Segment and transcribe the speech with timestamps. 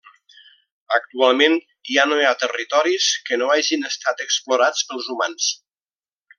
[0.95, 1.57] Actualment,
[1.97, 5.55] ja no hi ha territoris que no hagin estat explorats pels humans.